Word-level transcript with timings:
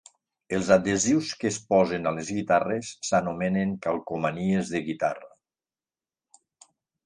Els 0.57 0.69
adhesius 0.75 1.29
que 1.43 1.47
es 1.49 1.59
posen 1.73 2.09
a 2.11 2.15
les 2.15 2.33
guitarres 2.39 2.91
s'anomenen 3.11 3.77
calcomanies 3.87 4.75
de 4.75 4.85
guitarra. 4.91 5.33